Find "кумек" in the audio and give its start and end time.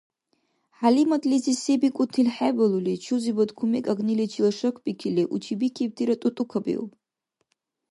3.57-3.85